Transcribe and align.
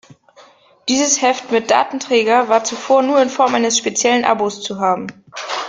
Dieses 0.89 1.21
Heft 1.21 1.51
mit 1.51 1.69
Datenträger 1.69 2.47
war 2.49 2.63
zuvor 2.63 3.03
nur 3.03 3.21
in 3.21 3.29
Form 3.29 3.53
eines 3.53 3.77
speziellen 3.77 4.25
Abos 4.25 4.59
zu 4.63 4.79
haben. 4.79 5.05